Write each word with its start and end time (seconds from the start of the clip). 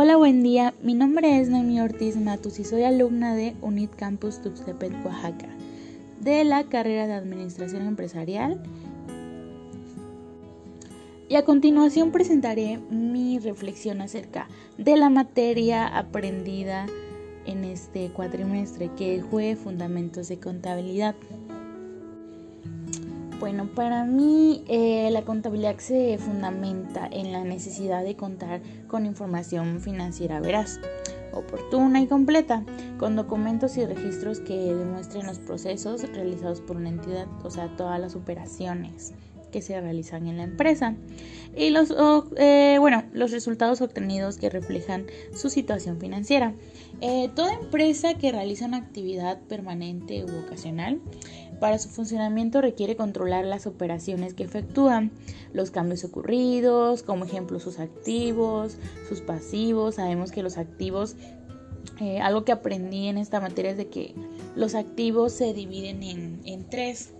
Hola, 0.00 0.16
buen 0.16 0.44
día. 0.44 0.74
Mi 0.80 0.94
nombre 0.94 1.40
es 1.40 1.48
Noemi 1.48 1.80
Ortiz 1.80 2.16
Matus 2.16 2.60
y 2.60 2.64
soy 2.64 2.84
alumna 2.84 3.34
de 3.34 3.56
UNIT 3.62 3.96
Campus 3.96 4.40
Tuxtepec, 4.40 4.92
Oaxaca, 5.04 5.48
de 6.20 6.44
la 6.44 6.62
carrera 6.62 7.08
de 7.08 7.14
Administración 7.14 7.84
Empresarial. 7.84 8.62
Y 11.28 11.34
a 11.34 11.44
continuación 11.44 12.12
presentaré 12.12 12.78
mi 12.90 13.40
reflexión 13.40 14.00
acerca 14.00 14.46
de 14.76 14.96
la 14.96 15.10
materia 15.10 15.88
aprendida 15.88 16.86
en 17.44 17.64
este 17.64 18.10
cuatrimestre 18.10 18.92
que 18.96 19.24
fue 19.28 19.56
Fundamentos 19.56 20.28
de 20.28 20.38
Contabilidad. 20.38 21.16
Bueno, 23.40 23.68
para 23.72 24.04
mí 24.04 24.64
eh, 24.66 25.10
la 25.12 25.22
contabilidad 25.22 25.78
se 25.78 26.18
fundamenta 26.18 27.06
en 27.06 27.30
la 27.30 27.44
necesidad 27.44 28.02
de 28.02 28.16
contar 28.16 28.60
con 28.88 29.06
información 29.06 29.80
financiera 29.80 30.40
veraz, 30.40 30.80
oportuna 31.32 32.00
y 32.00 32.08
completa, 32.08 32.64
con 32.98 33.14
documentos 33.14 33.76
y 33.76 33.86
registros 33.86 34.40
que 34.40 34.74
demuestren 34.74 35.26
los 35.26 35.38
procesos 35.38 36.02
realizados 36.12 36.60
por 36.60 36.78
una 36.78 36.88
entidad, 36.88 37.28
o 37.44 37.50
sea, 37.50 37.76
todas 37.76 38.00
las 38.00 38.16
operaciones 38.16 39.14
que 39.50 39.62
se 39.62 39.80
realizan 39.80 40.26
en 40.26 40.36
la 40.38 40.44
empresa 40.44 40.94
y 41.56 41.70
los, 41.70 41.92
eh, 42.36 42.76
bueno, 42.78 43.04
los 43.12 43.30
resultados 43.30 43.80
obtenidos 43.80 44.38
que 44.38 44.50
reflejan 44.50 45.06
su 45.34 45.50
situación 45.50 45.98
financiera. 45.98 46.54
Eh, 47.00 47.30
toda 47.34 47.54
empresa 47.54 48.14
que 48.14 48.32
realiza 48.32 48.66
una 48.66 48.78
actividad 48.78 49.40
permanente 49.42 50.24
u 50.24 50.46
ocasional 50.46 51.00
para 51.60 51.78
su 51.78 51.88
funcionamiento 51.88 52.60
requiere 52.60 52.96
controlar 52.96 53.44
las 53.44 53.66
operaciones 53.66 54.34
que 54.34 54.44
efectúan, 54.44 55.10
los 55.52 55.70
cambios 55.70 56.04
ocurridos, 56.04 57.02
como 57.02 57.24
ejemplo 57.24 57.58
sus 57.60 57.78
activos, 57.78 58.76
sus 59.08 59.20
pasivos. 59.20 59.96
Sabemos 59.96 60.30
que 60.30 60.42
los 60.42 60.56
activos, 60.58 61.16
eh, 62.00 62.20
algo 62.20 62.44
que 62.44 62.52
aprendí 62.52 63.08
en 63.08 63.18
esta 63.18 63.40
materia 63.40 63.72
es 63.72 63.76
de 63.76 63.88
que 63.88 64.14
los 64.54 64.74
activos 64.74 65.32
se 65.32 65.52
dividen 65.52 66.02
en, 66.02 66.40
en 66.44 66.68
tres 66.68 67.12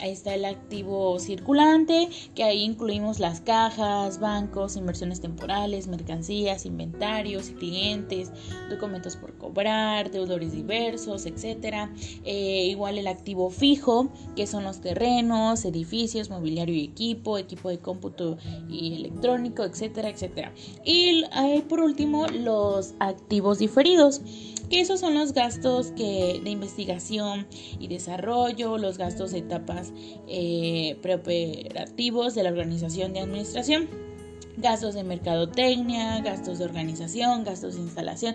ahí 0.00 0.12
está 0.12 0.34
el 0.34 0.44
activo 0.44 1.18
circulante, 1.18 2.08
que 2.34 2.44
ahí 2.44 2.62
incluimos 2.62 3.18
las 3.18 3.40
cajas, 3.40 4.20
bancos, 4.20 4.76
inversiones 4.76 5.20
temporales, 5.20 5.88
mercancías, 5.88 6.66
inventarios 6.66 7.50
y 7.50 7.54
clientes, 7.54 8.30
documentos 8.70 9.16
por 9.16 9.36
cobrar, 9.36 10.10
deudores 10.10 10.52
diversos, 10.52 11.26
etc. 11.26 11.90
Eh, 12.24 12.66
igual 12.66 12.98
el 12.98 13.08
activo 13.08 13.50
fijo, 13.50 14.08
que 14.36 14.46
son 14.46 14.64
los 14.64 14.80
terrenos, 14.80 15.64
edificios, 15.64 16.30
mobiliario 16.30 16.74
y 16.74 16.84
equipo, 16.84 17.38
equipo 17.38 17.68
de 17.68 17.78
cómputo 17.78 18.38
y 18.68 18.94
electrónico, 18.94 19.64
etcétera, 19.64 20.10
etcétera. 20.10 20.52
Y 20.84 21.24
por 21.68 21.80
último, 21.80 22.26
los 22.28 22.94
activos 23.00 23.58
diferidos 23.58 24.20
que 24.68 24.80
esos 24.80 25.00
son 25.00 25.14
los 25.14 25.32
gastos 25.32 25.92
que, 25.92 26.40
de 26.42 26.50
investigación 26.50 27.46
y 27.78 27.88
desarrollo, 27.88 28.76
los 28.76 28.98
gastos 28.98 29.32
de 29.32 29.40
etapas 29.48 29.92
eh, 30.28 30.96
preoperativos 31.02 32.34
de 32.34 32.42
la 32.42 32.50
organización 32.50 33.12
de 33.12 33.20
administración. 33.20 33.88
Gastos 34.56 34.94
de 34.94 35.04
mercadotecnia, 35.04 36.20
gastos 36.20 36.58
de 36.58 36.64
organización, 36.64 37.44
gastos 37.44 37.76
de 37.76 37.82
instalación 37.82 38.34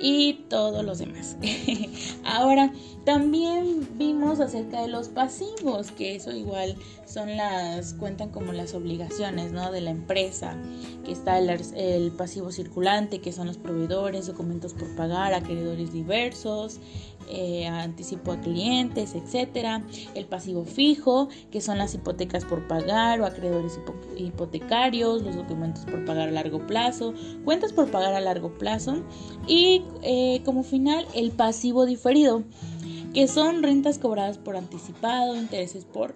y 0.00 0.44
todos 0.48 0.84
los 0.84 0.98
demás. 0.98 1.36
Ahora, 2.24 2.72
también 3.04 3.88
vimos 3.96 4.40
acerca 4.40 4.82
de 4.82 4.88
los 4.88 5.08
pasivos, 5.08 5.90
que 5.90 6.16
eso 6.16 6.32
igual 6.32 6.76
son 7.06 7.36
las, 7.36 7.94
cuentan 7.94 8.30
como 8.30 8.52
las 8.52 8.74
obligaciones, 8.74 9.52
¿no? 9.52 9.72
De 9.72 9.80
la 9.80 9.90
empresa, 9.90 10.56
que 11.04 11.12
está 11.12 11.38
el, 11.38 11.50
el 11.74 12.12
pasivo 12.12 12.52
circulante, 12.52 13.20
que 13.20 13.32
son 13.32 13.46
los 13.46 13.58
proveedores, 13.58 14.26
documentos 14.26 14.74
por 14.74 14.94
pagar, 14.96 15.34
acreedores 15.34 15.92
diversos, 15.92 16.80
eh, 17.28 17.66
anticipo 17.66 18.32
a 18.32 18.40
clientes, 18.40 19.14
etcétera. 19.14 19.84
El 20.14 20.26
pasivo 20.26 20.64
fijo, 20.64 21.28
que 21.50 21.60
son 21.60 21.78
las 21.78 21.94
hipotecas 21.94 22.44
por 22.44 22.66
pagar 22.66 23.20
o 23.20 23.26
acreedores 23.26 23.78
hipotecarios, 24.16 25.22
los 25.22 25.36
documentos 25.36 25.84
por 25.84 26.04
pagar 26.04 26.28
a 26.28 26.32
largo 26.32 26.66
plazo, 26.66 27.14
cuentas 27.44 27.72
por 27.72 27.90
pagar 27.90 28.14
a 28.14 28.20
largo 28.20 28.58
plazo 28.58 29.04
y 29.46 29.84
eh, 30.02 30.42
como 30.44 30.62
final 30.62 31.06
el 31.14 31.30
pasivo 31.30 31.86
diferido, 31.86 32.42
que 33.14 33.26
son 33.28 33.62
rentas 33.62 33.98
cobradas 33.98 34.38
por 34.38 34.56
anticipado, 34.56 35.36
intereses 35.36 35.84
por 35.84 36.14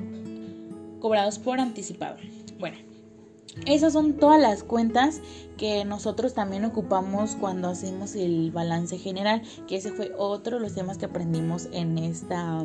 cobrados 1.01 1.39
por 1.39 1.61
anticipado. 1.61 2.17
Bueno, 2.59 2.79
esas 3.67 3.93
son 3.93 4.15
todas 4.15 4.41
las 4.41 4.63
cuentas 4.65 5.21
que 5.57 5.85
nosotros 5.85 6.35
también 6.35 6.65
ocupamos 6.65 7.37
cuando 7.37 7.69
hacemos 7.69 8.15
el 8.15 8.51
balance 8.51 8.99
general, 8.99 9.43
que 9.69 9.77
ese 9.77 9.93
fue 9.93 10.13
otro 10.19 10.57
de 10.57 10.63
los 10.63 10.75
temas 10.75 10.99
que 10.99 11.07
aprendimos 11.07 11.69
en 11.73 11.99
esta, 11.99 12.65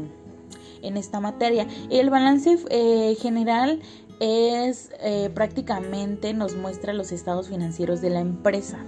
en 0.82 0.98
esta 0.98 1.20
materia. 1.20 1.68
El 1.90 2.10
balance 2.10 2.58
eh, 2.70 3.16
general 3.20 3.82
es 4.20 4.90
eh, 5.02 5.30
prácticamente 5.34 6.34
nos 6.34 6.56
muestra 6.56 6.94
los 6.94 7.12
estados 7.12 7.50
financieros 7.50 8.02
de 8.02 8.10
la 8.10 8.20
empresa. 8.20 8.80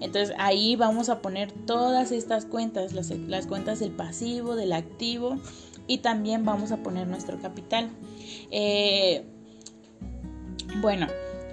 Entonces 0.00 0.34
ahí 0.38 0.76
vamos 0.76 1.08
a 1.08 1.20
poner 1.20 1.52
todas 1.52 2.12
estas 2.12 2.46
cuentas, 2.46 2.92
las, 2.92 3.10
las 3.10 3.46
cuentas 3.46 3.80
del 3.80 3.90
pasivo, 3.90 4.56
del 4.56 4.72
activo 4.72 5.38
y 5.86 5.98
también 5.98 6.44
vamos 6.44 6.72
a 6.72 6.78
poner 6.78 7.06
nuestro 7.06 7.40
capital. 7.40 7.90
Eh, 8.50 9.24
bueno, 10.80 11.06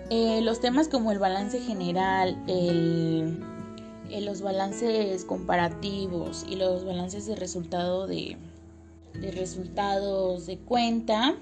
eh, 0.09 0.41
los 0.41 0.59
temas 0.59 0.87
como 0.87 1.11
el 1.11 1.19
balance 1.19 1.59
general, 1.61 2.37
el, 2.47 3.39
los 4.25 4.41
balances 4.41 5.25
comparativos 5.25 6.45
y 6.49 6.55
los 6.55 6.85
balances 6.85 7.25
de 7.25 7.35
resultado 7.35 8.07
de, 8.07 8.37
resultados 9.33 10.45
de 10.47 10.57
cuenta 10.57 11.35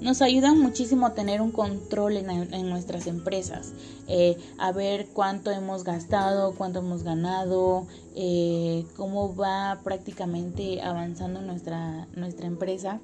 nos 0.00 0.22
ayudan 0.22 0.58
muchísimo 0.58 1.06
a 1.06 1.14
tener 1.14 1.40
un 1.40 1.52
control 1.52 2.16
en, 2.16 2.68
nuestras 2.68 3.06
empresas, 3.06 3.72
eh, 4.08 4.36
a 4.58 4.72
ver 4.72 5.06
cuánto 5.12 5.50
hemos 5.50 5.84
gastado, 5.84 6.54
cuánto 6.54 6.80
hemos 6.80 7.02
ganado, 7.02 7.86
eh, 8.16 8.84
cómo 8.96 9.34
va 9.34 9.80
prácticamente 9.84 10.82
avanzando 10.82 11.40
nuestra, 11.40 12.08
nuestra 12.14 12.46
empresa 12.46 13.00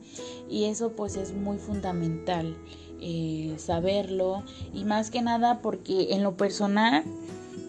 y 0.48 0.64
eso 0.64 0.92
pues 0.92 1.16
es 1.16 1.32
muy 1.32 1.58
fundamental. 1.58 2.56
Eh, 3.00 3.54
saberlo 3.58 4.42
y 4.74 4.82
más 4.82 5.12
que 5.12 5.22
nada 5.22 5.60
porque 5.62 6.14
en 6.14 6.24
lo 6.24 6.36
personal 6.36 7.04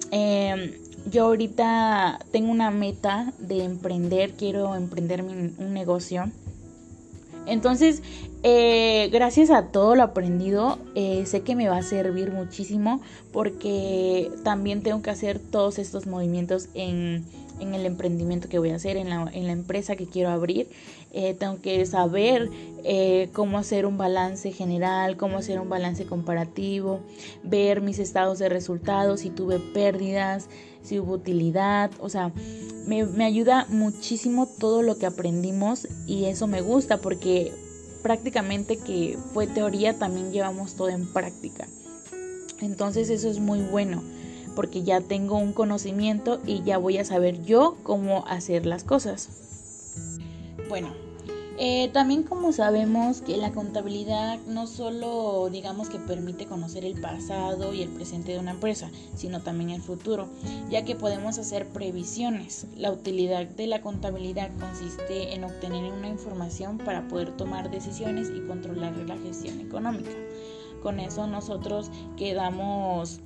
em, 0.09 0.71
yo 1.11 1.25
ahorita 1.25 2.17
tengo 2.31 2.51
una 2.51 2.71
meta 2.71 3.31
de 3.37 3.63
emprender, 3.63 4.31
quiero 4.31 4.73
emprender 4.75 5.21
un 5.21 5.71
negocio. 5.71 6.31
Entonces, 7.49 8.01
eh, 8.43 9.09
gracias 9.11 9.49
a 9.49 9.67
todo 9.67 9.95
lo 9.95 10.03
aprendido, 10.03 10.79
eh, 10.95 11.25
sé 11.25 11.41
que 11.41 11.55
me 11.55 11.67
va 11.67 11.77
a 11.77 11.83
servir 11.83 12.31
muchísimo 12.31 13.01
porque 13.33 14.31
también 14.43 14.81
tengo 14.81 15.01
que 15.01 15.09
hacer 15.09 15.39
todos 15.39 15.77
estos 15.79 16.07
movimientos 16.07 16.69
en, 16.73 17.25
en 17.59 17.73
el 17.73 17.85
emprendimiento 17.85 18.49
que 18.49 18.59
voy 18.59 18.69
a 18.69 18.75
hacer, 18.75 18.97
en 18.97 19.09
la, 19.09 19.51
empresa 19.51 19.95
que 19.95 20.07
quiero 20.07 20.29
abrir. 20.29 20.67
Eh, 21.11 21.33
tengo 21.33 21.59
que 21.61 21.85
saber 21.85 22.49
eh, 22.83 23.29
cómo 23.33 23.57
hacer 23.57 23.85
un 23.85 23.97
balance 23.97 24.51
general, 24.51 25.17
cómo 25.17 25.37
hacer 25.37 25.59
un 25.59 25.69
balance 25.69 26.05
comparativo, 26.05 26.99
ver 27.43 27.81
mis 27.81 27.99
estados 27.99 28.39
de 28.39 28.49
resultados, 28.49 29.21
si 29.21 29.29
tuve 29.29 29.59
pérdidas, 29.59 30.49
si 30.83 30.99
hubo 30.99 31.13
utilidad, 31.13 31.91
o 31.99 32.09
sea, 32.09 32.31
me, 32.87 33.05
me 33.05 33.25
ayuda 33.25 33.65
muchísimo 33.69 34.47
todo 34.47 34.81
lo 34.81 34.97
que 34.97 35.05
aprendimos 35.05 35.87
y 36.05 36.25
eso 36.25 36.47
me 36.47 36.61
gusta 36.61 36.97
porque 36.97 37.51
prácticamente 38.03 38.77
que 38.77 39.17
fue 39.33 39.47
teoría, 39.47 39.97
también 39.97 40.31
llevamos 40.31 40.75
todo 40.75 40.89
en 40.89 41.11
práctica. 41.11 41.67
Entonces 42.61 43.09
eso 43.09 43.29
es 43.29 43.39
muy 43.39 43.61
bueno 43.61 44.01
porque 44.55 44.83
ya 44.83 45.01
tengo 45.01 45.37
un 45.37 45.53
conocimiento 45.53 46.39
y 46.45 46.63
ya 46.63 46.77
voy 46.77 46.97
a 46.97 47.05
saber 47.05 47.43
yo 47.43 47.77
cómo 47.83 48.25
hacer 48.27 48.65
las 48.65 48.83
cosas. 48.83 49.29
Bueno, 50.67 50.93
eh, 51.61 51.89
también 51.91 52.23
como 52.23 52.53
sabemos 52.53 53.19
que 53.19 53.35
la 53.35 53.51
contabilidad 53.51 54.39
no 54.47 54.65
solo 54.65 55.49
digamos 55.51 55.89
que 55.89 55.99
permite 55.99 56.45
conocer 56.45 56.85
el 56.85 57.01
pasado 57.01 57.73
y 57.73 57.81
el 57.81 57.89
presente 57.89 58.31
de 58.31 58.39
una 58.39 58.51
empresa, 58.51 58.89
sino 59.13 59.41
también 59.41 59.71
el 59.71 59.81
futuro, 59.81 60.29
ya 60.69 60.85
que 60.85 60.95
podemos 60.95 61.37
hacer 61.37 61.67
previsiones. 61.67 62.65
La 62.77 62.93
utilidad 62.93 63.45
de 63.45 63.67
la 63.67 63.81
contabilidad 63.81 64.51
consiste 64.57 65.33
en 65.33 65.43
obtener 65.43 65.91
una 65.91 66.07
información 66.07 66.77
para 66.77 67.09
poder 67.09 67.35
tomar 67.35 67.69
decisiones 67.69 68.31
y 68.33 68.39
controlar 68.47 68.95
la 68.95 69.17
gestión 69.17 69.59
económica. 69.59 70.11
Con 70.81 71.01
eso 71.01 71.27
nosotros 71.27 71.91
quedamos 72.15 73.19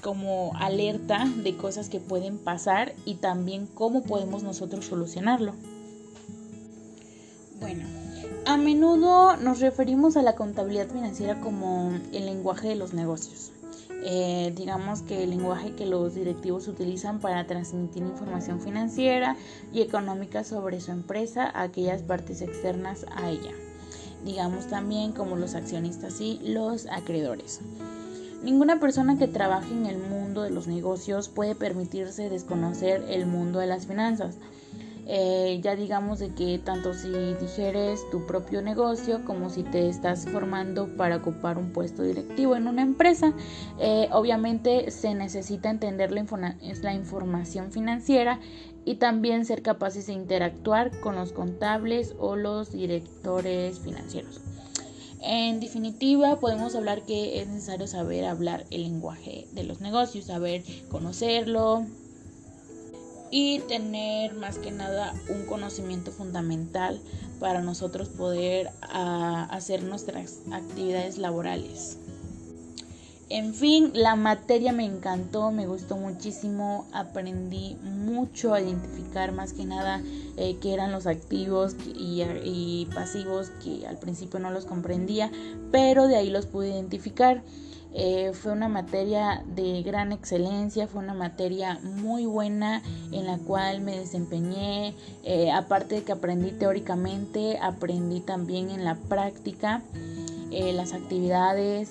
como 0.00 0.52
alerta 0.56 1.26
de 1.42 1.56
cosas 1.56 1.88
que 1.88 2.00
pueden 2.00 2.38
pasar 2.38 2.94
y 3.04 3.16
también 3.16 3.66
cómo 3.66 4.02
podemos 4.02 4.42
nosotros 4.42 4.86
solucionarlo. 4.86 5.54
Bueno, 7.60 7.86
a 8.46 8.56
menudo 8.56 9.36
nos 9.36 9.60
referimos 9.60 10.16
a 10.16 10.22
la 10.22 10.34
contabilidad 10.34 10.88
financiera 10.88 11.40
como 11.40 11.92
el 12.12 12.26
lenguaje 12.26 12.68
de 12.68 12.76
los 12.76 12.94
negocios. 12.94 13.52
Eh, 14.02 14.54
digamos 14.56 15.02
que 15.02 15.24
el 15.24 15.30
lenguaje 15.30 15.74
que 15.74 15.84
los 15.84 16.14
directivos 16.14 16.66
utilizan 16.68 17.20
para 17.20 17.46
transmitir 17.46 18.02
información 18.02 18.60
financiera 18.60 19.36
y 19.74 19.82
económica 19.82 20.42
sobre 20.42 20.80
su 20.80 20.90
empresa 20.90 21.50
a 21.50 21.62
aquellas 21.62 22.00
partes 22.02 22.40
externas 22.40 23.04
a 23.14 23.28
ella, 23.28 23.52
digamos 24.24 24.68
también 24.68 25.12
como 25.12 25.36
los 25.36 25.54
accionistas 25.54 26.18
y 26.22 26.40
los 26.42 26.86
acreedores. 26.86 27.60
Ninguna 28.42 28.80
persona 28.80 29.18
que 29.18 29.28
trabaje 29.28 29.72
en 29.72 29.84
el 29.84 29.98
mundo 29.98 30.42
de 30.42 30.50
los 30.50 30.66
negocios 30.66 31.28
puede 31.28 31.54
permitirse 31.54 32.30
desconocer 32.30 33.04
el 33.08 33.26
mundo 33.26 33.58
de 33.58 33.66
las 33.66 33.86
finanzas. 33.86 34.38
Eh, 35.12 35.60
ya 35.62 35.74
digamos 35.74 36.20
de 36.20 36.32
que 36.34 36.58
tanto 36.58 36.94
si 36.94 37.10
dijeres 37.40 38.00
tu 38.12 38.26
propio 38.26 38.62
negocio 38.62 39.24
como 39.24 39.50
si 39.50 39.64
te 39.64 39.88
estás 39.88 40.26
formando 40.26 40.86
para 40.96 41.16
ocupar 41.16 41.58
un 41.58 41.72
puesto 41.72 42.02
directivo 42.02 42.54
en 42.54 42.68
una 42.68 42.82
empresa, 42.82 43.32
eh, 43.80 44.08
obviamente 44.12 44.90
se 44.92 45.14
necesita 45.14 45.68
entender 45.68 46.12
la, 46.12 46.54
la 46.82 46.94
información 46.94 47.72
financiera 47.72 48.38
y 48.84 48.94
también 48.94 49.44
ser 49.44 49.62
capaces 49.62 50.06
de 50.06 50.12
interactuar 50.12 50.92
con 51.00 51.16
los 51.16 51.32
contables 51.32 52.14
o 52.18 52.36
los 52.36 52.72
directores 52.72 53.80
financieros. 53.80 54.40
En 55.22 55.60
definitiva, 55.60 56.40
podemos 56.40 56.74
hablar 56.74 57.02
que 57.04 57.40
es 57.40 57.48
necesario 57.48 57.86
saber 57.86 58.24
hablar 58.24 58.66
el 58.70 58.82
lenguaje 58.82 59.46
de 59.52 59.64
los 59.64 59.80
negocios, 59.80 60.26
saber 60.26 60.64
conocerlo, 60.88 61.84
y 63.30 63.60
tener 63.60 64.34
más 64.34 64.58
que 64.58 64.72
nada 64.72 65.14
un 65.28 65.46
conocimiento 65.46 66.10
fundamental 66.10 67.00
para 67.38 67.62
nosotros 67.62 68.08
poder 68.08 68.70
ah, 68.82 69.46
hacer 69.50 69.84
nuestras 69.84 70.40
actividades 70.50 71.16
laborales. 71.18 71.98
En 73.32 73.54
fin, 73.54 73.92
la 73.94 74.16
materia 74.16 74.72
me 74.72 74.84
encantó, 74.84 75.52
me 75.52 75.68
gustó 75.68 75.96
muchísimo, 75.96 76.88
aprendí 76.92 77.76
mucho 77.80 78.54
a 78.54 78.60
identificar 78.60 79.30
más 79.30 79.52
que 79.52 79.64
nada 79.64 80.02
eh, 80.36 80.56
qué 80.60 80.74
eran 80.74 80.90
los 80.90 81.06
activos 81.06 81.76
y, 81.86 82.88
pasivos 82.92 83.50
que 83.62 83.86
al 83.86 83.98
principio 83.98 84.40
no 84.40 84.50
los 84.50 84.64
comprendía, 84.64 85.30
pero 85.70 86.08
de 86.08 86.16
ahí 86.16 86.28
los 86.28 86.46
pude 86.46 86.70
identificar. 86.70 87.42
Eh, 87.92 88.32
fue 88.34 88.50
una 88.50 88.68
materia 88.68 89.44
de 89.46 89.82
gran 89.82 90.10
excelencia, 90.10 90.88
fue 90.88 91.00
una 91.00 91.14
materia 91.14 91.78
muy 91.82 92.26
buena 92.26 92.82
en 93.12 93.26
la 93.26 93.38
cual 93.38 93.80
me 93.80 93.96
desempeñé, 93.96 94.94
eh, 95.22 95.52
aparte 95.52 95.96
de 95.96 96.02
que 96.02 96.12
aprendí 96.12 96.50
teóricamente, 96.50 97.58
aprendí 97.60 98.20
también 98.20 98.70
en 98.70 98.84
la 98.84 98.96
práctica, 98.96 99.82
eh, 100.50 100.72
las 100.72 100.92
actividades 100.92 101.90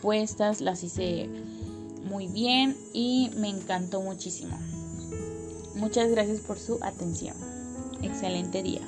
puestas, 0.00 0.60
las 0.60 0.82
hice 0.82 1.28
muy 2.04 2.26
bien 2.26 2.76
y 2.92 3.30
me 3.36 3.48
encantó 3.48 4.00
muchísimo. 4.00 4.58
Muchas 5.74 6.10
gracias 6.10 6.40
por 6.40 6.58
su 6.58 6.78
atención. 6.82 7.36
Excelente 8.02 8.62
día. 8.62 8.82